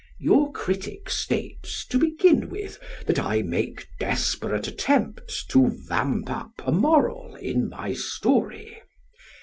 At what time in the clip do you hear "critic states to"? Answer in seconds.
0.51-1.99